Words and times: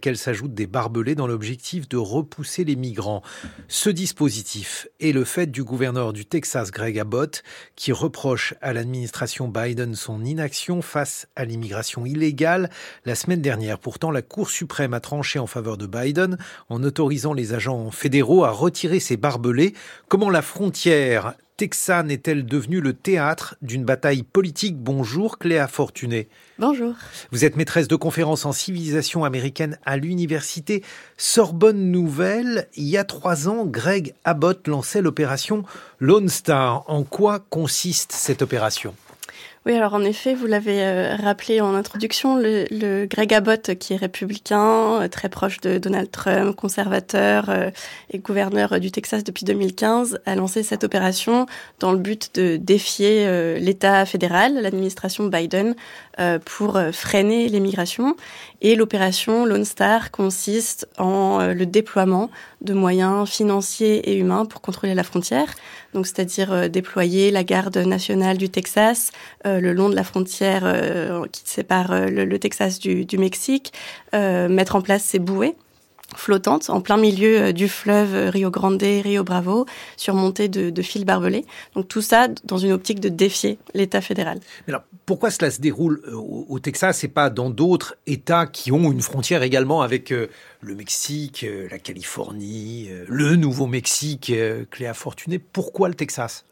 qu'elle 0.00 0.16
s'ajoutent 0.16 0.54
des 0.54 0.66
barbelés 0.66 1.14
dans 1.14 1.26
l'objectif 1.26 1.88
de 1.88 1.96
repousser 1.96 2.64
les 2.64 2.76
migrants. 2.76 3.22
Ce 3.68 3.90
dispositif 3.90 4.88
est 5.00 5.12
le 5.12 5.24
fait 5.24 5.46
du 5.46 5.64
gouverneur 5.64 6.12
du 6.12 6.26
Texas, 6.26 6.70
Greg 6.70 6.98
Abbott, 6.98 7.42
qui 7.76 7.92
reproche 7.92 8.54
à 8.60 8.72
l'administration 8.72 9.48
Biden 9.48 9.94
son 9.94 10.24
inaction 10.24 10.82
face 10.82 11.26
à 11.36 11.44
l'immigration 11.44 12.06
illégale 12.06 12.70
la 13.04 13.14
semaine 13.14 13.42
dernière. 13.42 13.78
Pourtant, 13.78 14.10
la 14.10 14.22
Cour 14.22 14.50
suprême 14.50 14.94
a 14.94 15.00
tranché 15.00 15.38
en 15.38 15.46
faveur 15.46 15.76
de 15.76 15.86
Biden 15.86 16.38
en 16.68 16.82
autorisant 16.82 17.32
les 17.32 17.54
agents 17.54 17.90
fédéraux 17.90 18.44
à 18.44 18.50
retirer 18.50 19.00
ces 19.00 19.16
barbelés. 19.16 19.74
Comment 20.08 20.30
la 20.30 20.42
frontière 20.42 21.34
texane 21.62 22.10
est-elle 22.10 22.44
devenue 22.44 22.80
le 22.80 22.92
théâtre 22.92 23.54
d'une 23.62 23.84
bataille 23.84 24.24
politique? 24.24 24.76
Bonjour 24.76 25.38
Cléa 25.38 25.68
Fortuné. 25.68 26.28
Bonjour. 26.58 26.96
Vous 27.30 27.44
êtes 27.44 27.54
maîtresse 27.54 27.86
de 27.86 27.94
conférences 27.94 28.44
en 28.46 28.50
civilisation 28.50 29.24
américaine 29.24 29.78
à 29.84 29.96
l'université 29.96 30.82
Sorbonne 31.16 31.92
Nouvelle. 31.92 32.66
Il 32.74 32.88
y 32.88 32.96
a 32.96 33.04
trois 33.04 33.46
ans, 33.46 33.64
Greg 33.64 34.12
Abbott 34.24 34.66
lançait 34.66 35.02
l'opération 35.02 35.62
Lone 36.00 36.28
Star. 36.28 36.82
En 36.90 37.04
quoi 37.04 37.38
consiste 37.38 38.10
cette 38.10 38.42
opération? 38.42 38.92
Oui, 39.64 39.74
alors 39.74 39.94
en 39.94 40.02
effet, 40.02 40.34
vous 40.34 40.46
l'avez 40.46 40.82
euh, 40.82 41.14
rappelé 41.14 41.60
en 41.60 41.76
introduction, 41.76 42.36
le, 42.36 43.06
Greg 43.06 43.32
Abbott, 43.32 43.76
qui 43.76 43.92
est 43.92 43.96
républicain, 43.96 45.02
euh, 45.02 45.08
très 45.08 45.28
proche 45.28 45.60
de 45.60 45.78
Donald 45.78 46.10
Trump, 46.10 46.56
conservateur 46.56 47.48
euh, 47.48 47.70
et 48.10 48.18
gouverneur 48.18 48.80
du 48.80 48.90
Texas 48.90 49.22
depuis 49.22 49.44
2015, 49.44 50.18
a 50.26 50.34
lancé 50.34 50.64
cette 50.64 50.82
opération 50.82 51.46
dans 51.78 51.92
le 51.92 51.98
but 51.98 52.34
de 52.34 52.56
défier 52.56 53.28
l'État 53.60 54.04
fédéral, 54.04 54.54
l'administration 54.54 55.26
Biden, 55.26 55.76
pour 56.44 56.80
freiner 56.92 57.48
l'immigration. 57.48 58.16
Et 58.60 58.74
l'opération 58.74 59.46
Lone 59.46 59.64
Star 59.64 60.10
consiste 60.10 60.88
en 60.98 61.46
le 61.46 61.66
déploiement 61.66 62.30
de 62.60 62.74
moyens 62.74 63.28
financiers 63.28 64.10
et 64.10 64.16
humains 64.16 64.44
pour 64.44 64.60
contrôler 64.60 64.94
la 64.94 65.04
frontière. 65.04 65.54
Donc, 65.94 66.06
c'est-à-dire 66.06 66.70
déployer 66.70 67.30
la 67.30 67.44
garde 67.44 67.76
nationale 67.76 68.38
du 68.38 68.48
Texas, 68.48 69.10
euh, 69.46 69.60
le 69.60 69.72
long 69.72 69.88
de 69.88 69.94
la 69.94 70.04
frontière 70.04 70.62
euh, 70.64 71.26
qui 71.30 71.42
sépare 71.44 71.92
euh, 71.92 72.06
le, 72.06 72.38
Texas 72.38 72.78
du 72.78 73.18
Mexique, 73.18 73.72
mettre 74.12 74.76
en 74.76 74.82
place 74.82 75.04
ces 75.04 75.18
bouées 75.18 75.54
flottantes 76.16 76.70
en 76.70 76.80
plein 76.80 76.96
milieu 76.96 77.52
du 77.52 77.68
fleuve 77.68 78.30
Rio 78.30 78.50
Grande, 78.50 78.82
Rio 78.82 79.24
Bravo, 79.24 79.66
surmontées 79.96 80.48
de, 80.48 80.82
fils 80.82 81.04
barbelés. 81.04 81.44
Donc 81.74 81.88
tout 81.88 82.02
ça 82.02 82.28
dans 82.44 82.58
une 82.58 82.72
optique 82.72 83.00
de 83.00 83.08
défier 83.08 83.58
l'État 83.74 84.00
fédéral. 84.00 84.40
Alors 84.68 84.82
pourquoi 85.06 85.30
cela 85.30 85.50
se 85.50 85.60
déroule 85.60 86.02
au, 86.12 86.58
Texas 86.58 87.04
et 87.04 87.08
pas 87.08 87.30
dans 87.30 87.50
d'autres 87.50 87.96
États 88.06 88.46
qui 88.46 88.72
ont 88.72 88.92
une 88.92 89.00
frontière 89.00 89.42
également 89.42 89.82
avec 89.82 90.10
le 90.10 90.74
Mexique, 90.74 91.44
la 91.70 91.78
Californie, 91.78 92.88
le 93.08 93.36
Nouveau-Mexique, 93.36 94.32
Cléa 94.70 94.94
Fortuné? 94.94 95.38
Pourquoi 95.38 95.88
le 95.88 95.94
Texas? 95.94 96.44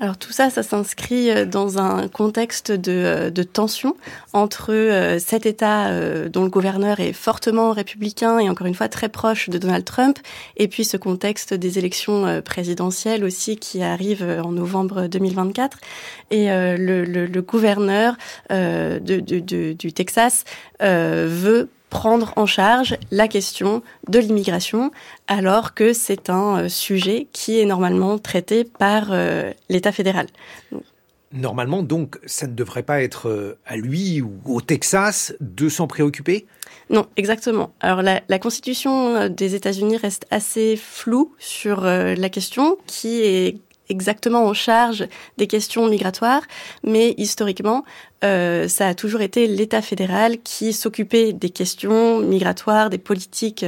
Alors 0.00 0.16
tout 0.16 0.32
ça, 0.32 0.50
ça 0.50 0.64
s'inscrit 0.64 1.30
euh, 1.30 1.44
dans 1.44 1.78
un 1.78 2.08
contexte 2.08 2.72
de, 2.72 2.92
euh, 2.92 3.44
tension 3.44 3.96
entre 4.32 4.72
euh, 4.72 5.18
cet 5.20 5.46
État 5.46 5.90
dont 6.28 6.42
le 6.42 6.48
gouverneur 6.48 6.98
est 6.98 7.12
fortement 7.12 7.72
républicain 7.72 8.38
et 8.38 8.48
encore 8.48 8.66
une 8.66 8.74
fois 8.74 8.88
très 8.88 9.08
proche 9.08 9.48
de 9.48 9.58
Donald 9.58 9.84
Trump, 9.84 10.18
et 10.56 10.66
puis 10.66 10.84
ce 10.84 10.96
contexte 10.96 11.54
des 11.54 11.78
élections 11.78 12.42
présidentielles 12.42 13.22
aussi 13.22 13.56
qui 13.56 13.82
arrivent 13.82 14.26
en 14.42 14.52
novembre 14.52 15.06
2024. 15.06 15.78
Et 16.30 16.46
le, 16.48 17.04
le, 17.04 17.26
le, 17.26 17.42
gouverneur 17.42 18.16
du 18.50 19.92
Texas 19.92 20.44
veut 20.80 21.68
prendre 21.94 22.32
en 22.34 22.44
charge 22.44 22.96
la 23.12 23.28
question 23.28 23.80
de 24.08 24.18
l'immigration, 24.18 24.90
alors 25.28 25.74
que 25.74 25.92
c'est 25.92 26.28
un 26.28 26.64
euh, 26.64 26.68
sujet 26.68 27.28
qui 27.32 27.60
est 27.60 27.64
normalement 27.64 28.18
traité 28.18 28.64
par 28.64 29.12
euh, 29.12 29.52
l'État 29.68 29.92
fédéral. 29.92 30.26
Normalement, 31.32 31.84
donc, 31.84 32.18
ça 32.26 32.48
ne 32.48 32.52
devrait 32.52 32.82
pas 32.82 33.00
être 33.00 33.28
euh, 33.28 33.56
à 33.64 33.76
lui 33.76 34.20
ou 34.20 34.32
au 34.44 34.60
Texas 34.60 35.34
de 35.38 35.68
s'en 35.68 35.86
préoccuper? 35.86 36.46
Non, 36.90 37.06
exactement. 37.16 37.72
Alors, 37.78 38.02
la, 38.02 38.22
la 38.28 38.38
Constitution 38.40 39.28
des 39.28 39.54
États-Unis 39.54 39.96
reste 39.96 40.26
assez 40.32 40.76
floue 40.76 41.32
sur 41.38 41.82
la 41.82 42.28
question, 42.28 42.76
qui 42.86 43.22
est 43.22 43.56
exactement 43.88 44.44
en 44.44 44.54
charge 44.54 45.06
des 45.36 45.46
questions 45.46 45.88
migratoires, 45.88 46.42
mais 46.82 47.14
historiquement, 47.18 47.84
euh, 48.24 48.68
ça 48.68 48.88
a 48.88 48.94
toujours 48.94 49.20
été 49.20 49.46
l'État 49.46 49.82
fédéral 49.82 50.38
qui 50.42 50.72
s'occupait 50.72 51.32
des 51.32 51.50
questions 51.50 52.18
migratoires, 52.18 52.90
des 52.90 52.98
politiques 52.98 53.64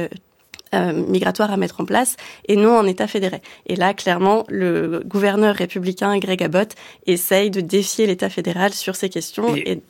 euh, 0.73 0.93
migratoires 0.93 1.51
à 1.51 1.57
mettre 1.57 1.79
en 1.79 1.85
place, 1.85 2.17
et 2.47 2.55
non 2.55 2.77
en 2.77 2.85
État 2.85 3.07
fédéré. 3.07 3.41
Et 3.67 3.75
là, 3.75 3.93
clairement, 3.93 4.43
le 4.49 5.01
gouverneur 5.05 5.55
républicain 5.55 6.17
Greg 6.19 6.43
Abbott 6.43 6.75
essaye 7.05 7.49
de 7.49 7.61
défier 7.61 8.05
l'État 8.05 8.29
fédéral 8.29 8.73
sur 8.73 8.95
ces 8.95 9.09
questions 9.09 9.55
et 9.55 9.81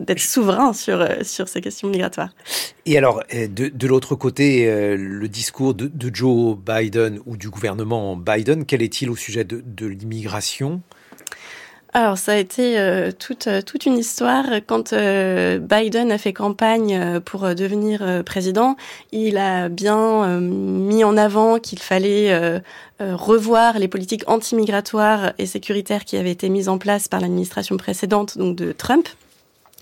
d'être 0.00 0.20
souverain 0.20 0.72
sur, 0.72 1.00
euh, 1.00 1.22
sur 1.22 1.48
ces 1.48 1.60
questions 1.60 1.88
migratoires. 1.88 2.30
Et 2.86 2.96
alors, 2.96 3.22
euh, 3.34 3.48
de, 3.48 3.68
de 3.68 3.86
l'autre 3.86 4.14
côté, 4.14 4.68
euh, 4.68 4.96
le 4.96 5.28
discours 5.28 5.74
de, 5.74 5.88
de, 5.92 6.14
Joe 6.14 6.56
Biden 6.56 7.20
ou 7.26 7.36
du 7.36 7.50
gouvernement 7.50 8.16
Biden, 8.16 8.64
quel 8.64 8.82
est-il 8.82 9.10
au 9.10 9.16
sujet 9.16 9.44
de, 9.44 9.62
de 9.64 9.86
l'immigration? 9.86 10.80
Alors 11.94 12.18
ça 12.18 12.32
a 12.32 12.36
été 12.36 12.78
euh, 12.78 13.10
toute 13.18 13.48
toute 13.64 13.86
une 13.86 13.96
histoire 13.96 14.44
quand 14.66 14.92
euh, 14.92 15.58
Biden 15.58 16.12
a 16.12 16.18
fait 16.18 16.34
campagne 16.34 17.18
pour 17.20 17.54
devenir 17.54 18.22
président, 18.26 18.76
il 19.10 19.38
a 19.38 19.70
bien 19.70 20.38
mis 20.38 21.02
en 21.02 21.16
avant 21.16 21.58
qu'il 21.58 21.78
fallait 21.78 22.60
revoir 23.00 23.78
les 23.78 23.88
politiques 23.88 24.24
anti-migratoires 24.26 25.32
et 25.38 25.46
sécuritaires 25.46 26.04
qui 26.04 26.18
avaient 26.18 26.30
été 26.30 26.50
mises 26.50 26.68
en 26.68 26.76
place 26.76 27.08
par 27.08 27.20
l'administration 27.20 27.78
précédente 27.78 28.36
donc 28.36 28.54
de 28.54 28.72
Trump. 28.72 29.08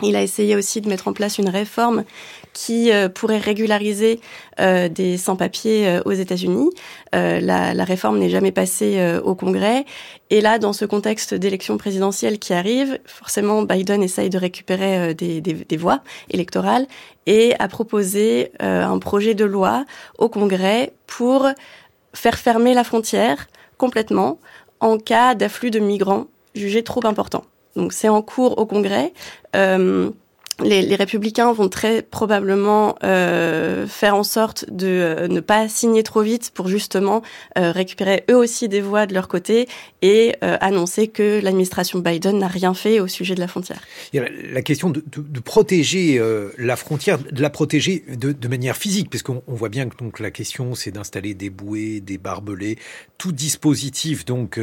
Il 0.02 0.14
a 0.14 0.22
essayé 0.22 0.54
aussi 0.56 0.82
de 0.82 0.90
mettre 0.90 1.08
en 1.08 1.14
place 1.14 1.38
une 1.38 1.48
réforme 1.48 2.04
qui 2.52 2.92
euh, 2.92 3.08
pourrait 3.08 3.38
régulariser 3.38 4.20
euh, 4.60 4.90
des 4.90 5.16
sans-papiers 5.16 5.88
euh, 5.88 6.02
aux 6.04 6.12
États-Unis. 6.12 6.70
La, 7.12 7.72
la, 7.72 7.84
réforme 7.84 8.18
n'est 8.18 8.28
jamais 8.28 8.52
passée 8.52 9.18
au 9.24 9.34
Congrès. 9.34 9.86
Et 10.28 10.42
là, 10.42 10.58
dans 10.58 10.74
ce 10.74 10.84
contexte 10.84 11.32
d'élection 11.32 11.78
présidentielle 11.78 12.38
qui 12.38 12.52
arrive, 12.52 12.98
forcément, 13.06 13.62
Biden 13.62 14.02
essaye 14.02 14.28
de 14.28 14.36
récupérer 14.36 15.14
des 15.14 15.76
voix 15.78 16.00
électorales 16.28 16.86
et 17.24 17.54
a 17.58 17.68
proposé 17.68 18.52
un 18.60 18.98
projet 18.98 19.32
de 19.32 19.46
loi 19.46 19.86
au 20.18 20.28
Congrès 20.28 20.92
pour 21.06 21.48
faire 22.12 22.36
fermer 22.36 22.74
la 22.74 22.84
frontière 22.84 23.46
complètement 23.78 24.38
en 24.80 24.98
cas 24.98 25.34
d'afflux 25.34 25.70
de 25.70 25.78
migrants 25.78 26.26
jugés 26.54 26.84
trop 26.84 27.06
importants. 27.06 27.44
Donc 27.76 27.92
c'est 27.92 28.08
en 28.08 28.22
cours 28.22 28.58
au 28.58 28.66
Congrès. 28.66 29.12
Euh, 29.54 30.10
les, 30.64 30.94
républicains 30.94 31.52
vont 31.52 31.68
très 31.68 32.02
probablement 32.02 32.96
euh, 33.04 33.86
faire 33.86 34.14
en 34.14 34.22
sorte 34.22 34.64
de 34.70 34.86
euh, 34.86 35.28
ne 35.28 35.40
pas 35.40 35.68
signer 35.68 36.02
trop 36.02 36.22
vite 36.22 36.50
pour 36.54 36.68
justement 36.68 37.22
euh, 37.58 37.72
récupérer 37.72 38.24
eux 38.30 38.36
aussi 38.36 38.68
des 38.68 38.80
voix 38.80 39.06
de 39.06 39.12
leur 39.12 39.28
côté 39.28 39.68
et 40.02 40.34
annoncer 40.40 41.08
que 41.08 41.40
l'administration 41.42 41.98
Biden 41.98 42.38
n'a 42.38 42.46
rien 42.46 42.74
fait 42.74 43.00
au 43.00 43.08
sujet 43.08 43.34
de 43.34 43.40
la 43.40 43.48
frontière. 43.48 43.80
Il 44.12 44.16
y 44.16 44.20
a 44.20 44.28
la 44.52 44.62
question 44.62 44.90
de, 44.90 45.02
protéger 45.40 46.20
la 46.58 46.76
frontière, 46.76 47.18
de 47.18 47.42
la 47.42 47.50
protéger 47.50 48.04
de, 48.08 48.48
manière 48.48 48.76
physique, 48.76 49.10
parce 49.10 49.22
qu'on 49.22 49.42
voit 49.48 49.68
bien 49.68 49.88
que 49.88 49.96
donc 49.96 50.20
la 50.20 50.30
question 50.30 50.74
c'est 50.74 50.92
d'installer 50.92 51.34
des 51.34 51.50
bouées, 51.50 52.00
des 52.00 52.18
barbelés, 52.18 52.78
tout 53.18 53.32
dispositif 53.32 54.24
donc 54.24 54.60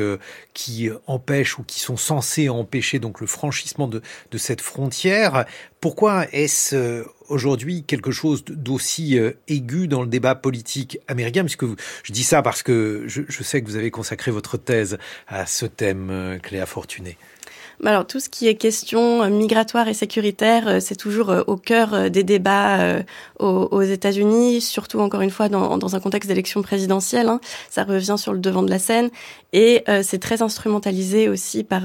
qui 0.53 0.89
empêche 1.07 1.59
ou 1.59 1.63
qui 1.63 1.81
sont 1.81 1.97
censés 1.97 2.47
empêcher 2.47 2.99
donc 2.99 3.19
le 3.19 3.27
franchissement 3.27 3.89
de 3.89 4.01
cette 4.37 4.61
frontière. 4.61 5.45
Pourquoi 5.83 6.27
est-ce 6.31 6.77
euh, 6.77 7.03
aujourd'hui 7.27 7.83
quelque 7.83 8.11
chose 8.11 8.45
d'aussi 8.45 9.19
euh, 9.19 9.33
aigu 9.49 9.89
dans 9.89 10.01
le 10.01 10.07
débat 10.07 10.33
politique 10.33 10.97
américain? 11.09 11.43
Puisque 11.43 11.65
je 11.65 12.13
dis 12.13 12.23
ça 12.23 12.41
parce 12.41 12.63
que 12.63 13.03
je, 13.07 13.43
sais 13.43 13.61
que 13.61 13.67
vous 13.67 13.75
avez 13.75 13.91
consacré 13.91 14.31
votre 14.31 14.55
thèse 14.55 14.97
à 15.27 15.45
ce 15.45 15.65
thème, 15.65 16.07
euh, 16.09 16.39
Cléa 16.39 16.65
Fortuné. 16.65 17.17
Alors 17.83 18.05
tout 18.07 18.19
ce 18.19 18.29
qui 18.29 18.47
est 18.47 18.55
question 18.55 19.29
migratoire 19.29 19.87
et 19.87 19.93
sécuritaire, 19.93 20.81
c'est 20.81 20.95
toujours 20.95 21.33
au 21.47 21.57
cœur 21.57 22.09
des 22.09 22.23
débats 22.23 23.03
aux, 23.39 23.81
États-Unis, 23.81 24.61
surtout 24.61 24.99
encore 24.99 25.21
une 25.21 25.29
fois 25.29 25.49
dans, 25.49 25.95
un 25.95 25.99
contexte 25.99 26.29
d'élection 26.29 26.61
présidentielle. 26.61 27.27
Hein. 27.27 27.39
Ça 27.69 27.83
revient 27.83 28.15
sur 28.17 28.33
le 28.33 28.39
devant 28.39 28.63
de 28.63 28.69
la 28.69 28.79
scène 28.79 29.09
et 29.51 29.83
c'est 30.01 30.19
très 30.19 30.41
instrumentalisé 30.41 31.29
aussi 31.29 31.63
par, 31.63 31.83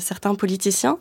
certains 0.00 0.34
politiciens. 0.34 0.98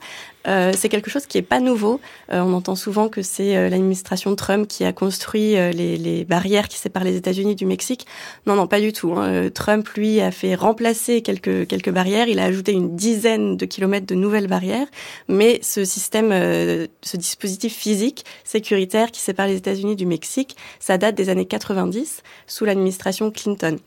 Euh, 0.47 0.71
c'est 0.75 0.89
quelque 0.89 1.09
chose 1.09 1.25
qui 1.25 1.37
est 1.37 1.43
pas 1.43 1.59
nouveau. 1.59 1.99
Euh, 2.31 2.41
on 2.41 2.53
entend 2.53 2.75
souvent 2.75 3.09
que 3.09 3.21
c'est 3.21 3.57
euh, 3.57 3.69
l'administration 3.69 4.33
Trump 4.35 4.67
qui 4.67 4.85
a 4.85 4.93
construit 4.93 5.55
les, 5.55 6.25
barrières 6.27 6.67
qui 6.67 6.77
séparent 6.77 7.03
les 7.03 7.15
États-Unis 7.15 7.55
du 7.55 7.65
Mexique. 7.65 8.07
Non, 8.45 8.55
non, 8.55 8.67
pas 8.67 8.79
du 8.79 8.93
tout. 8.93 9.13
Hein. 9.13 9.49
Trump, 9.53 9.87
lui, 9.89 10.21
a 10.21 10.31
fait 10.31 10.55
remplacer 10.55 11.21
quelques 11.21 11.67
quelques 11.67 11.89
barrières. 11.89 12.27
Il 12.27 12.39
a 12.39 12.45
ajouté 12.45 12.71
une 12.71 12.95
dizaine 12.95 13.57
de 13.57 13.65
kilomètres 13.65 14.07
de 14.07 14.15
nouvelles 14.27 14.47
barrières. 14.47 14.87
Mais 15.27 15.59
ce 15.61 15.85
système, 15.85 16.31
ce 16.31 17.17
dispositif 17.17 17.73
physique 17.73 18.25
sécuritaire 18.43 19.11
qui 19.11 19.21
sépare 19.21 19.47
les 19.47 19.55
États-Unis 19.55 19.95
du 19.95 20.05
Mexique, 20.05 20.55
ça 20.79 20.97
date 20.97 21.15
des 21.15 21.29
années 21.29 21.45
90 21.45 22.21
sous 22.45 22.65
l'administration 22.65 23.31
Clinton. 23.31 23.77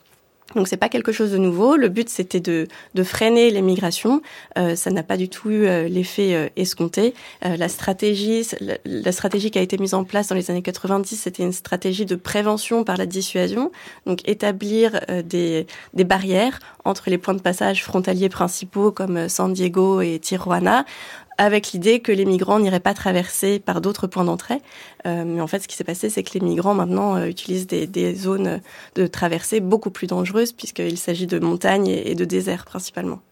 Donc 0.54 0.68
c'est 0.68 0.76
pas 0.76 0.88
quelque 0.88 1.12
chose 1.12 1.30
de 1.32 1.38
nouveau. 1.38 1.76
Le 1.76 1.88
but 1.88 2.08
c'était 2.08 2.40
de, 2.40 2.66
de 2.94 3.02
freiner 3.02 3.50
les 3.50 3.62
migrations. 3.62 4.22
Euh, 4.58 4.74
ça 4.76 4.90
n'a 4.90 5.02
pas 5.02 5.16
du 5.16 5.28
tout 5.28 5.50
eu 5.50 5.66
euh, 5.66 5.88
l'effet 5.88 6.34
euh, 6.34 6.48
escompté. 6.56 7.14
Euh, 7.44 7.56
la 7.56 7.68
stratégie, 7.68 8.46
la, 8.84 9.12
stratégie 9.12 9.50
qui 9.50 9.58
a 9.58 9.62
été 9.62 9.78
mise 9.78 9.94
en 9.94 10.04
place 10.04 10.28
dans 10.28 10.34
les 10.34 10.50
années 10.50 10.62
90, 10.62 11.16
c'était 11.16 11.42
une 11.42 11.52
stratégie 11.52 12.06
de 12.06 12.16
prévention 12.16 12.84
par 12.84 12.96
la 12.96 13.06
dissuasion. 13.06 13.70
Donc 14.06 14.28
établir 14.28 15.00
des, 15.24 15.66
des 15.94 16.04
barrières 16.04 16.58
entre 16.84 17.10
les 17.10 17.18
points 17.18 17.34
de 17.34 17.40
passage 17.40 17.84
frontaliers 17.84 18.28
principaux 18.28 18.90
comme 18.92 19.28
San 19.28 19.52
Diego 19.52 20.00
et 20.00 20.18
Tijuana 20.18 20.84
avec 21.40 21.72
l'idée 21.72 22.00
que 22.00 22.12
les 22.12 22.26
migrants 22.26 22.60
n'iraient 22.60 22.80
pas 22.80 22.92
traverser 22.92 23.60
par 23.60 23.80
d'autres 23.80 24.06
points 24.06 24.24
d'entrée. 24.24 24.58
Euh, 25.06 25.24
mais 25.26 25.40
en 25.40 25.46
fait, 25.46 25.60
ce 25.60 25.68
qui 25.68 25.74
s'est 25.74 25.84
passé, 25.84 26.10
c'est 26.10 26.22
que 26.22 26.34
les 26.34 26.44
migrants 26.44 26.74
maintenant 26.74 27.16
euh, 27.16 27.24
utilisent 27.24 27.66
des, 27.66 28.14
zones 28.14 28.60
de 28.94 29.06
traversée 29.06 29.60
beaucoup 29.60 29.90
plus 29.90 30.06
dangereuses 30.06 30.52
puisqu'il 30.52 30.98
s'agit 30.98 31.26
de 31.26 31.38
montagnes 31.38 31.88
et, 31.88 32.14
de 32.14 32.24
déserts 32.26 32.66
principalement. 32.66 33.22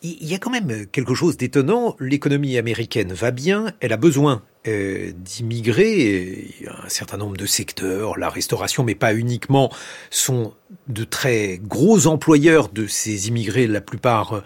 Il 0.00 0.26
y 0.26 0.34
a 0.34 0.38
quand 0.38 0.50
même 0.50 0.86
quelque 0.86 1.14
chose 1.14 1.36
d'étonnant. 1.36 1.96
L'économie 2.00 2.56
américaine 2.56 3.12
va 3.12 3.30
bien, 3.30 3.72
elle 3.80 3.92
a 3.92 3.98
besoin 3.98 4.42
euh, 4.66 5.12
d'immigrer. 5.14 6.48
Un 6.66 6.88
certain 6.88 7.18
nombre 7.18 7.36
de 7.36 7.46
secteurs, 7.46 8.18
la 8.18 8.30
restauration, 8.30 8.84
mais 8.84 8.94
pas 8.94 9.14
uniquement, 9.14 9.70
sont 10.10 10.54
de 10.88 11.04
très 11.04 11.58
gros 11.62 12.06
employeurs 12.06 12.68
de 12.70 12.86
ces 12.86 13.28
immigrés, 13.28 13.66
la 13.66 13.80
plupart 13.82 14.42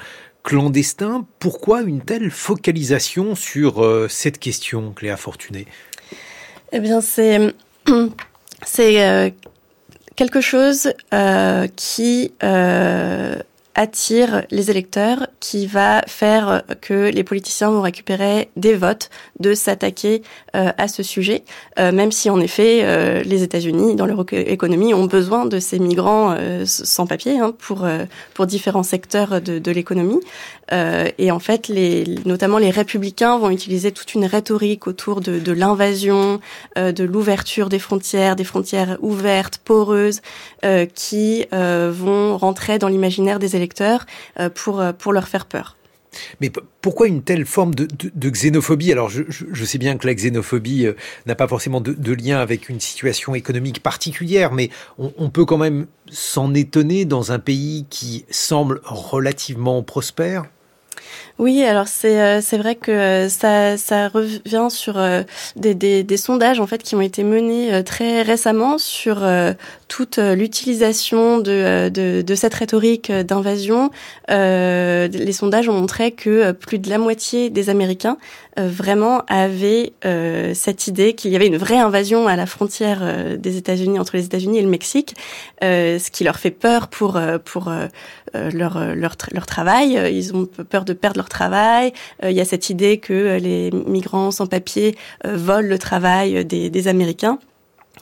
clandestin. 0.49 1.27
Pourquoi 1.41 1.83
une 1.83 2.01
telle 2.01 2.31
focalisation 2.31 3.35
sur 3.35 3.85
euh, 3.85 4.09
cette 4.09 4.39
question, 4.39 4.95
Cléa 4.97 5.19
Fortuné? 5.19 5.67
Eh 6.73 6.81
bien, 6.81 7.03
c'est 7.03 7.55
euh, 8.81 9.29
quelque 10.17 10.41
chose 10.41 10.95
euh, 11.13 11.67
qui 11.77 12.33
attire 13.79 14.43
les 14.51 14.73
électeurs, 14.73 15.29
qui 15.39 15.69
va 15.69 16.03
faire 16.09 16.65
que 16.81 17.11
les 17.11 17.23
politiciens 17.23 17.71
vont 17.71 17.81
récupérer 17.81 18.51
des 18.57 18.75
votes 18.75 19.09
de 19.39 19.55
s'attaquer 19.55 20.23
euh, 20.57 20.73
à 20.77 20.89
ce 20.89 21.05
sujet, 21.05 21.45
euh, 21.79 21.93
même 21.93 22.11
si 22.11 22.29
en 22.29 22.41
effet 22.41 22.81
euh, 22.83 23.23
les 23.23 23.45
États-Unis, 23.45 23.95
dans 23.95 24.07
leur 24.07 24.25
économie, 24.33 24.95
ont 24.95 25.05
besoin 25.05 25.47
de 25.47 25.61
ces 25.61 25.79
migrants 25.79 26.37
sans 26.65 27.07
papier 27.07 27.39
hein, 27.39 27.55
pour 28.35 28.47
différents 28.47 28.83
secteurs 28.83 29.41
de 29.41 29.71
l'économie. 29.71 30.19
Et 30.71 31.31
en 31.31 31.39
fait, 31.39 31.69
les, 31.69 32.05
notamment 32.25 32.59
les 32.59 32.71
républicains 32.71 33.39
vont 33.39 33.51
utiliser 33.51 33.93
toute 33.93 34.15
une 34.15 34.25
rhétorique 34.25 34.87
autour 34.87 35.21
de, 35.21 35.53
l'invasion, 35.53 36.41
de 36.77 37.05
l'ouverture 37.05 37.69
des 37.69 37.79
frontières, 37.79 38.37
des 38.37 38.45
frontières 38.45 38.99
ouvertes, 39.01 39.59
poreuses, 39.65 40.21
qui 40.95 41.47
vont 41.53 42.37
rentrer 42.37 42.79
dans 42.79 42.89
l'imaginaire 42.89 43.39
des 43.39 43.57
électeurs 43.57 44.07
euh, 44.39 44.51
pour, 44.51 44.81
euh, 44.81 44.93
leur 45.13 45.29
faire 45.29 45.47
peur. 45.47 45.77
Mais 46.41 46.51
pourquoi 46.81 47.07
une 47.07 47.23
telle 47.23 47.45
forme 47.47 47.75
de, 47.75 48.31
xénophobie? 48.31 48.93
Alors, 48.93 49.09
je, 49.09 49.65
sais 49.65 49.79
bien 49.79 49.97
que 49.97 50.07
la 50.07 50.15
xénophobie 50.15 50.87
euh, 50.87 50.95
n'a 51.27 51.35
pas 51.35 51.47
forcément 51.47 51.81
de, 51.81 52.13
lien 52.13 52.39
avec 52.39 52.69
une 52.69 52.81
situation 52.81 53.35
économique 53.35 53.83
particulière, 53.83 54.53
mais 54.53 54.71
on 54.99 55.31
peut 55.31 55.45
quand 55.45 55.59
même 55.59 55.87
s'en 56.11 56.55
étonner 56.55 57.05
dans 57.05 57.33
un 57.33 57.39
pays 57.39 57.87
qui 57.91 58.25
semble 58.31 58.81
relativement 58.85 59.83
prospère. 59.83 60.47
Oui, 61.39 61.63
alors 61.63 61.87
c'est 61.87 62.21
euh, 62.21 62.41
c'est 62.41 62.59
vrai 62.59 62.75
que 62.75 62.91
euh, 62.91 63.29
ça 63.29 63.77
ça 63.77 64.09
revient 64.09 64.67
sur 64.71 64.99
euh, 64.99 65.23
des, 65.55 65.73
des, 65.73 66.03
des 66.03 66.17
sondages 66.17 66.59
en 66.59 66.67
fait 66.67 66.83
qui 66.83 66.97
ont 66.97 67.01
été 67.01 67.23
menés 67.23 67.85
très 67.85 68.23
récemment 68.23 68.77
sur 68.79 69.25
toute 69.87 70.19
l'utilisation 70.19 71.39
de, 71.39 71.89
de, 71.89 72.23
de 72.23 72.35
cette 72.35 72.55
rhétorique 72.55 73.13
d'invasion. 73.13 73.91
les 74.29 75.33
sondages 75.33 75.69
ont 75.69 75.75
montré 75.75 76.11
que 76.13 76.53
plus 76.53 76.79
de 76.79 76.91
la 76.91 76.99
moitié 76.99 77.51
des 77.51 77.71
Américains 77.71 78.19
vraiment 78.57 79.23
avaient 79.29 79.93
cette 80.55 80.87
idée 80.89 81.15
qu'il 81.15 81.31
y 81.31 81.37
avait 81.37 81.47
une 81.47 81.57
vraie 81.57 81.79
invasion 81.79 82.27
à 82.27 82.37
la 82.37 82.47
frontière 82.47 83.01
des 83.39 83.57
États-Unis 83.57 83.99
entre 83.99 84.17
les 84.17 84.25
États-Unis 84.25 84.59
et 84.59 84.63
le 84.63 84.69
Mexique, 84.69 85.15
ce 85.63 86.11
qui 86.11 86.25
leur 86.25 86.37
fait 86.37 86.51
peur 86.51 86.89
pour 86.89 87.19
pour 87.45 87.73
leur 88.35 88.95
leur 88.95 89.17
leur 89.33 89.47
travail. 89.47 89.99
Ils 90.13 90.35
ont 90.35 90.47
peur 90.47 90.85
de 90.85 90.93
perdre 90.93 91.08
leur 91.17 91.29
travail. 91.29 91.93
Euh, 92.23 92.31
il 92.31 92.37
y 92.37 92.41
a 92.41 92.45
cette 92.45 92.71
idée 92.71 92.99
que 92.99 93.13
euh, 93.13 93.39
les 93.39 93.71
migrants 93.71 94.31
sans 94.31 94.47
papier 94.47 94.97
euh, 95.27 95.37
volent 95.37 95.69
le 95.69 95.79
travail 95.79 96.45
des, 96.45 96.89
Américains. 96.89 97.39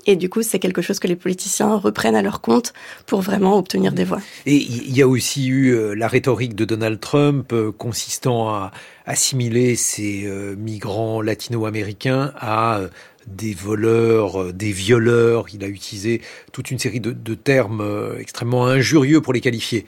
Et 0.05 0.17
du 0.17 0.29
coup, 0.29 0.43
c'est 0.43 0.59
quelque 0.59 0.83
chose 0.83 0.99
que 0.99 1.09
les 1.09 1.17
politiciens 1.17 1.75
reprennent 1.77 2.15
à 2.15 2.23
leur 2.23 2.41
compte 2.43 2.75
pour 3.07 3.23
vraiment 3.23 3.57
obtenir 3.57 3.93
des 3.93 4.05
voix. 4.05 4.21
Et 4.45 4.57
il 4.57 4.95
y 4.95 5.01
a 5.01 5.09
aussi 5.09 5.47
eu 5.49 5.95
la 5.97 6.07
rhétorique 6.07 6.55
de 6.55 6.67
Donald 6.67 7.01
Trump 7.01 7.55
consistant 7.79 8.51
à 8.51 8.71
assimiler 9.07 9.75
ces 9.75 10.31
migrants 10.59 11.23
latino-américains 11.23 12.33
à 12.39 12.83
des 13.27 13.55
voleurs, 13.55 14.53
des 14.53 14.71
violeurs. 14.71 15.47
Il 15.55 15.65
a 15.65 15.69
utilisé 15.69 16.21
toute 16.53 16.71
une 16.71 16.79
série 16.79 17.01
de 17.01 17.35
termes 17.35 18.15
extrêmement 18.21 18.67
injurieux 18.67 19.23
pour 19.23 19.33
les 19.33 19.41
qualifier. 19.41 19.87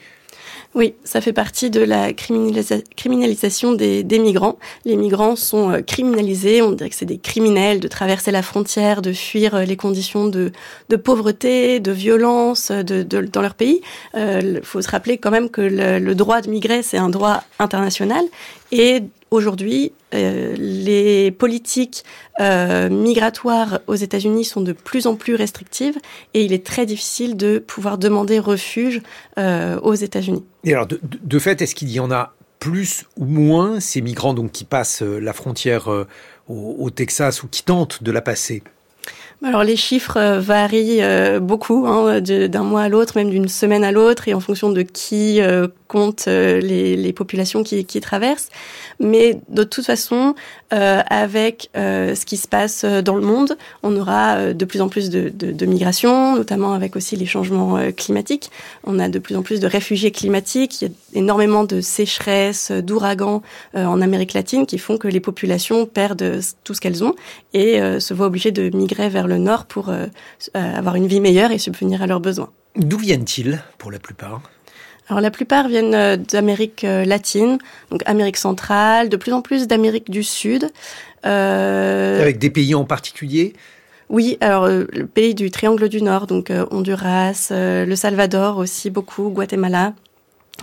Oui, 0.75 0.93
ça 1.03 1.19
fait 1.19 1.33
partie 1.33 1.71
de 1.71 1.81
la 1.81 2.13
criminalisation 2.13 3.73
des, 3.73 4.03
migrants. 4.19 4.59
Les 4.85 4.97
migrants 4.97 5.35
sont 5.35 5.71
euh, 5.71 5.81
criminalisés, 5.81 6.61
on 6.61 6.73
dirait 6.73 6.91
que 6.91 6.95
c'est 6.95 7.05
des 7.05 7.17
criminels 7.17 7.79
de 7.79 7.87
traverser 7.87 8.29
la 8.29 8.43
frontière, 8.43 9.01
de 9.01 9.11
fuir 9.11 9.55
euh, 9.55 9.63
les 9.63 9.75
conditions 9.75 10.27
de, 10.27 10.51
pauvreté, 11.03 11.79
de 11.79 11.91
violence 11.91 12.69
de, 12.71 13.01
dans 13.01 13.41
leur 13.41 13.55
pays. 13.55 13.81
Il 14.13 14.19
euh, 14.19 14.61
faut 14.61 14.81
se 14.83 14.89
rappeler 14.89 15.17
quand 15.17 15.31
même 15.31 15.49
que 15.49 15.61
le, 15.61 15.97
le 15.97 16.13
droit 16.13 16.39
de 16.41 16.51
migrer, 16.51 16.83
c'est 16.83 16.99
un 16.99 17.09
droit 17.09 17.43
international. 17.57 18.23
Et 18.71 19.03
Aujourd'hui, 19.31 19.91
euh, 20.15 20.55
les 20.57 21.29
politiques 21.29 22.03
euh, 22.39 22.89
migratoires 22.89 23.79
aux 23.85 23.95
États-Unis 23.95 24.43
sont 24.43 24.61
de 24.61 24.73
plus 24.73 25.05
en 25.05 25.15
plus 25.15 25.35
restrictives 25.35 25.97
et 26.33 26.43
il 26.43 26.51
est 26.51 26.65
très 26.65 26.87
difficile 26.87 27.37
de 27.37 27.59
pouvoir 27.59 27.99
demander 27.99 28.39
refuge 28.39 29.03
euh, 29.37 29.79
aux 29.81 29.93
États-Unis. 29.93 30.43
Et 30.63 30.73
alors, 30.73 30.87
de, 30.87 31.39
fait, 31.39 31.61
est-ce 31.61 31.75
qu'il 31.75 31.91
y 31.91 31.99
en 31.99 32.09
a 32.09 32.33
plus 32.57 33.05
ou 33.17 33.25
moins 33.25 33.79
ces 33.79 34.01
migrants 34.01 34.33
donc 34.33 34.51
qui 34.51 34.65
passent 34.65 35.03
la 35.03 35.31
frontière 35.31 35.87
au 36.47 36.89
Texas 36.89 37.43
ou 37.43 37.47
qui 37.47 37.63
tentent 37.63 38.03
de 38.03 38.11
la 38.11 38.21
passer? 38.21 38.63
Alors 39.41 39.63
les 39.63 39.77
chiffres 39.77 40.17
euh, 40.17 40.39
varient 40.41 41.01
euh, 41.01 41.39
beaucoup 41.39 41.85
hein, 41.87 42.19
d'un 42.19 42.63
mois 42.63 42.81
à 42.81 42.89
l'autre, 42.89 43.13
même 43.15 43.29
d'une 43.29 43.47
semaine 43.47 43.85
à 43.85 43.91
l'autre, 43.93 44.27
et 44.27 44.33
en 44.33 44.41
fonction 44.41 44.69
de 44.69 44.81
qui 44.81 45.39
euh, 45.41 45.67
compte 45.87 46.27
les, 46.27 47.13
populations 47.13 47.63
qui, 47.63 48.01
traversent. 48.01 48.49
Mais 48.99 49.39
de 49.49 49.63
toute 49.63 49.85
façon, 49.85 50.35
avec 50.69 51.71
ce 51.73 52.25
qui 52.25 52.37
se 52.37 52.47
passe 52.47 52.85
dans 52.85 53.15
le 53.15 53.23
monde, 53.23 53.57
on 53.81 53.95
aura 53.97 54.53
de 54.53 54.65
plus 54.65 54.81
en 54.81 54.87
plus 54.87 55.09
de, 55.09 55.31
de, 55.33 55.51
de 55.51 55.65
migration, 55.65 56.35
notamment 56.35 56.73
avec 56.73 56.95
aussi 56.95 57.15
les 57.15 57.25
changements 57.25 57.79
climatiques. 57.97 58.51
On 58.83 58.99
a 58.99 59.09
de 59.09 59.17
plus 59.17 59.35
en 59.35 59.41
plus 59.41 59.59
de 59.59 59.65
réfugiés 59.65 60.11
climatiques. 60.11 60.83
Il 60.83 60.89
y 60.89 60.91
a 60.91 61.19
énormément 61.19 61.63
de 61.63 61.81
sécheresses, 61.81 62.71
d'ouragans 62.71 63.41
en 63.73 63.99
Amérique 63.99 64.33
latine 64.33 64.67
qui 64.67 64.77
font 64.77 64.99
que 64.99 65.07
les 65.07 65.19
populations 65.19 65.87
perdent 65.87 66.39
tout 66.63 66.75
ce 66.75 66.81
qu'elles 66.81 67.03
ont 67.03 67.15
et 67.55 67.79
se 67.99 68.13
voient 68.13 68.27
obligées 68.27 68.51
de 68.51 68.69
migrer 68.77 69.09
vers 69.09 69.27
le 69.29 69.37
nord 69.37 69.65
pour 69.65 69.89
euh, 69.89 70.07
euh, 70.57 70.75
avoir 70.75 70.95
une 70.95 71.07
vie 71.07 71.21
meilleure 71.21 71.51
et 71.51 71.57
subvenir 71.57 72.01
à 72.01 72.07
leurs 72.07 72.19
besoins. 72.19 72.49
D'où 72.75 72.97
viennent-ils 72.97 73.61
pour 73.77 73.91
la 73.91 73.99
plupart? 73.99 74.41
Alors 75.07 75.21
la 75.21 75.31
plupart 75.31 75.67
viennent 75.67 75.95
euh, 75.95 76.17
d'Amérique 76.17 76.81
latine, 76.83 77.57
donc 77.89 78.01
Amérique 78.05 78.37
centrale, 78.37 79.09
de 79.09 79.17
plus 79.17 79.33
en 79.33 79.41
plus 79.41 79.67
d'Amérique 79.67 80.09
du 80.09 80.23
Sud. 80.23 80.69
Avec 81.23 82.37
des 82.39 82.49
pays 82.49 82.75
en 82.75 82.85
particulier? 82.85 83.53
Oui, 84.09 84.37
alors 84.41 84.67
le 84.67 85.05
pays 85.05 85.35
du 85.35 85.51
Triangle 85.51 85.87
du 85.87 86.01
Nord, 86.01 86.25
donc 86.25 86.51
Honduras, 86.71 87.49
le 87.51 87.95
Salvador 87.95 88.57
aussi 88.57 88.89
beaucoup, 88.89 89.29
Guatemala. 89.29 89.93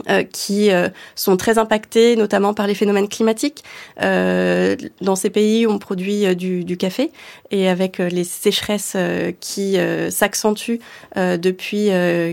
Euh, 0.08 0.22
qui 0.22 0.70
euh, 0.70 0.88
sont 1.14 1.36
très 1.36 1.58
impactés 1.58 2.16
notamment 2.16 2.54
par 2.54 2.66
les 2.66 2.74
phénomènes 2.74 3.08
climatiques. 3.08 3.64
Euh, 4.02 4.76
dans 5.00 5.16
ces 5.16 5.30
pays, 5.30 5.66
on 5.66 5.78
produit 5.78 6.34
du, 6.36 6.76
café 6.76 7.10
et 7.50 7.68
avec 7.68 7.98
les 7.98 8.24
sécheresses 8.24 8.96
qui 9.40 9.76
s'accentuent 10.10 10.80
depuis 11.16 11.88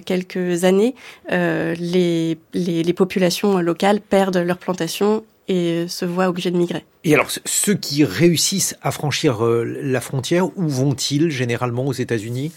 quelques 0.06 0.66
années, 0.66 0.96
les, 1.30 2.38
les, 2.54 2.94
populations 2.94 3.60
locales 3.60 4.02
perdent 4.02 4.38
leurs 4.38 4.58
plantations 4.58 5.24
et 5.48 5.86
se 5.88 6.04
voient 6.04 6.28
obligées 6.28 6.52
de 6.52 6.58
migrer. 6.58 6.84
Et 7.06 7.14
alors, 7.14 7.30
ceux 7.46 7.76
qui 7.76 8.04
réussissent 8.04 8.76
à 8.82 8.92
franchir 8.92 9.42
la 9.42 10.02
frontière, 10.02 10.48
où 10.58 10.68
vont-ils 10.68 11.30
généralement 11.30 11.86
aux 11.86 11.94
États-Unis? 11.94 12.52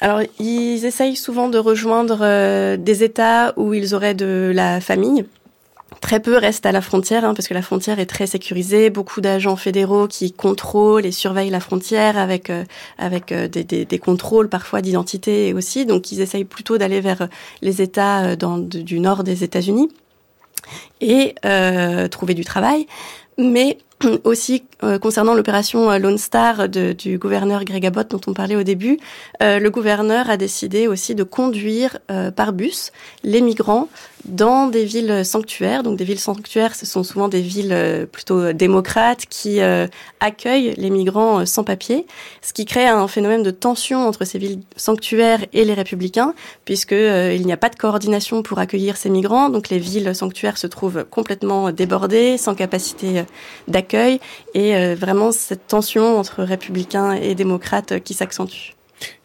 Alors, 0.00 0.22
ils 0.38 0.84
essayent 0.84 1.16
souvent 1.16 1.48
de 1.48 1.58
rejoindre 1.58 2.18
euh, 2.22 2.76
des 2.76 3.02
États 3.02 3.52
où 3.56 3.74
ils 3.74 3.94
auraient 3.94 4.14
de 4.14 4.52
la 4.54 4.80
famille. 4.80 5.24
Très 6.00 6.20
peu 6.20 6.36
restent 6.36 6.66
à 6.66 6.72
la 6.72 6.80
frontière, 6.80 7.24
hein, 7.24 7.34
parce 7.34 7.48
que 7.48 7.54
la 7.54 7.62
frontière 7.62 7.98
est 7.98 8.06
très 8.06 8.28
sécurisée. 8.28 8.90
Beaucoup 8.90 9.20
d'agents 9.20 9.56
fédéraux 9.56 10.06
qui 10.06 10.30
contrôlent 10.32 11.04
et 11.04 11.10
surveillent 11.10 11.50
la 11.50 11.58
frontière 11.58 12.16
avec 12.16 12.50
euh, 12.50 12.64
avec 12.98 13.32
euh, 13.32 13.48
des, 13.48 13.98
contrôles 13.98 14.48
parfois 14.48 14.82
d'identité 14.82 15.52
aussi. 15.52 15.84
Donc, 15.84 16.12
ils 16.12 16.20
essayent 16.20 16.44
plutôt 16.44 16.78
d'aller 16.78 17.00
vers 17.00 17.28
les 17.62 17.82
États 17.82 18.36
du 18.36 19.00
nord 19.00 19.24
des 19.24 19.42
États-Unis 19.42 19.88
et 21.00 21.34
trouver 22.10 22.34
du 22.34 22.44
travail. 22.44 22.86
Mais 23.36 23.78
aussi 24.24 24.64
euh, 24.84 24.98
concernant 25.00 25.34
l'opération 25.34 25.90
euh, 25.90 25.98
Lone 25.98 26.18
Star 26.18 26.68
de, 26.68 26.92
du 26.92 27.18
gouverneur 27.18 27.64
Greg 27.64 27.84
Abbott 27.84 28.08
dont 28.12 28.20
on 28.28 28.32
parlait 28.32 28.54
au 28.54 28.62
début, 28.62 29.00
euh, 29.42 29.58
le 29.58 29.70
gouverneur 29.70 30.30
a 30.30 30.36
décidé 30.36 30.86
aussi 30.86 31.16
de 31.16 31.24
conduire 31.24 31.98
par 32.36 32.52
bus 32.52 32.92
les 33.24 33.40
migrants 33.40 33.88
dans 34.24 34.66
des 34.66 34.84
villes 34.84 35.24
sanctuaires. 35.24 35.82
Donc 35.82 35.96
des 35.96 36.04
villes 36.04 36.18
sanctuaires, 36.18 36.74
ce 36.74 36.86
sont 36.86 37.02
souvent 37.02 37.28
des 37.28 37.40
villes 37.40 38.06
plutôt 38.10 38.52
démocrates 38.52 39.26
qui 39.26 39.60
accueillent 40.20 40.74
les 40.76 40.90
migrants 40.90 41.46
sans 41.46 41.64
papier, 41.64 42.06
ce 42.42 42.52
qui 42.52 42.64
crée 42.64 42.86
un 42.86 43.06
phénomène 43.08 43.42
de 43.42 43.50
tension 43.50 44.06
entre 44.06 44.24
ces 44.24 44.38
villes 44.38 44.60
sanctuaires 44.76 45.44
et 45.52 45.64
les 45.64 45.74
républicains, 45.74 46.34
puisque 46.64 46.92
il 46.92 47.46
n'y 47.46 47.52
a 47.52 47.56
pas 47.56 47.68
de 47.68 47.76
coordination 47.76 48.42
pour 48.42 48.58
accueillir 48.58 48.96
ces 48.96 49.10
migrants. 49.10 49.50
Donc 49.50 49.68
les 49.68 49.78
villes 49.78 50.14
sanctuaires 50.14 50.58
se 50.58 50.66
trouvent 50.66 51.04
complètement 51.04 51.70
débordées, 51.70 52.38
sans 52.38 52.54
capacité 52.54 53.24
d'accueil 53.68 54.20
et 54.54 54.67
euh, 54.74 54.94
vraiment 54.94 55.32
cette 55.32 55.66
tension 55.66 56.18
entre 56.18 56.42
républicains 56.42 57.12
et 57.12 57.34
démocrates 57.34 58.00
qui 58.00 58.14
s'accentue. 58.14 58.72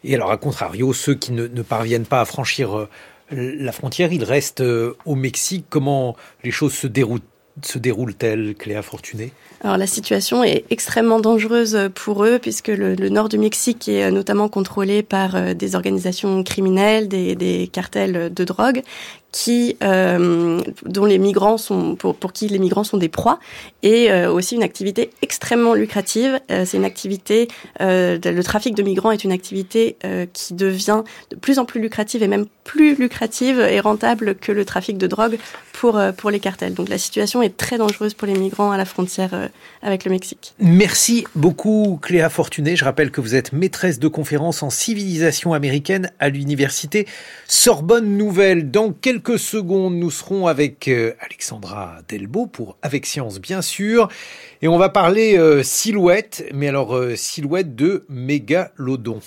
Et 0.04 0.14
alors, 0.14 0.30
à 0.30 0.36
contrario, 0.36 0.92
ceux 0.92 1.14
qui 1.14 1.32
ne, 1.32 1.46
parviennent 1.62 2.06
pas 2.06 2.20
à 2.20 2.24
franchir 2.24 2.76
euh, 2.76 2.88
la 3.30 3.72
frontière, 3.72 4.12
ils 4.12 4.24
restent 4.24 4.60
euh, 4.60 4.96
au 5.04 5.14
Mexique. 5.14 5.66
Comment 5.68 6.16
les 6.42 6.50
choses 6.50 6.74
se 6.74 6.86
déroulent 6.86 7.20
se 7.62 7.78
déroule-t-elle, 7.78 8.56
Cléa 8.56 8.82
Fortuné? 8.82 9.32
Alors 9.62 9.76
la 9.76 9.86
situation 9.86 10.42
est 10.42 10.64
extrêmement 10.70 11.20
dangereuse 11.20 11.88
pour 11.94 12.24
eux 12.24 12.40
puisque 12.42 12.66
le, 12.66 12.96
nord 13.10 13.28
du 13.28 13.38
Mexique 13.38 13.88
est 13.88 14.10
notamment 14.10 14.48
contrôlé 14.48 15.04
par 15.04 15.54
des 15.54 15.76
organisations 15.76 16.42
criminelles, 16.42 17.06
des, 17.06 17.36
des 17.36 17.68
cartels 17.72 18.34
de 18.34 18.44
drogue 18.44 18.82
euh, 19.82 20.60
dont 20.84 21.04
les 21.04 21.18
migrants 21.18 21.58
sont, 21.58 21.96
pour, 21.96 22.14
pour, 22.14 22.32
qui 22.32 22.48
les 22.48 22.58
migrants 22.58 22.84
sont 22.84 22.96
des 22.96 23.08
proies, 23.08 23.38
et 23.82 24.10
euh, 24.10 24.32
aussi 24.32 24.54
une 24.54 24.62
activité 24.62 25.10
extrêmement 25.22 25.74
lucrative. 25.74 26.40
Euh, 26.50 26.64
c'est 26.66 26.76
une 26.76 26.84
activité, 26.84 27.48
le 27.80 28.42
trafic 28.42 28.74
de 28.74 28.82
migrants 28.82 29.10
est 29.10 29.24
une 29.24 29.32
activité 29.32 29.96
qui 30.32 30.54
devient 30.54 31.02
de 31.30 31.36
plus 31.36 31.58
en 31.58 31.64
plus 31.64 31.80
lucrative 31.80 32.22
et 32.22 32.28
même 32.28 32.46
plus 32.64 32.94
lucrative 32.94 33.60
et 33.60 33.80
rentable 33.80 34.34
que 34.36 34.52
le 34.52 34.64
trafic 34.64 34.96
de 34.98 35.06
drogue 35.06 35.38
pour 35.72 36.00
pour 36.16 36.30
les 36.30 36.40
cartels. 36.40 36.74
Donc 36.74 36.88
la 36.88 36.98
situation 36.98 37.42
est 37.42 37.56
très 37.56 37.78
dangereuse 37.78 38.14
pour 38.14 38.26
les 38.26 38.34
migrants 38.34 38.70
à 38.70 38.76
la 38.76 38.84
frontière 38.84 39.30
avec 39.82 40.04
le 40.04 40.10
Mexique. 40.10 40.54
Merci 40.58 41.26
beaucoup 41.34 41.98
Cléa 42.00 42.28
Fortuné. 42.30 42.76
Je 42.76 42.84
rappelle 42.84 43.10
que 43.10 43.20
vous 43.20 43.34
êtes 43.34 43.52
maîtresse 43.52 43.98
de 43.98 44.08
conférence 44.08 44.62
en 44.62 44.70
civilisation 44.70 45.52
américaine 45.52 46.10
à 46.18 46.28
l'université 46.28 47.06
Sorbonne 47.46 48.16
Nouvelle. 48.16 48.70
Dans 48.70 48.92
quelques 48.92 49.23
quelques 49.24 49.38
secondes, 49.38 49.94
nous 49.94 50.10
serons 50.10 50.46
avec 50.46 50.88
euh, 50.88 51.14
Alexandra 51.20 52.00
Delbo 52.08 52.46
pour 52.46 52.76
Avec 52.82 53.06
Science, 53.06 53.40
bien 53.40 53.62
sûr. 53.62 54.08
Et 54.60 54.68
on 54.68 54.76
va 54.76 54.88
parler 54.88 55.38
euh, 55.38 55.62
silhouette, 55.62 56.44
mais 56.52 56.68
alors 56.68 56.94
euh, 56.94 57.16
silhouette 57.16 57.74
de 57.74 58.04
mégalodon. 58.08 59.20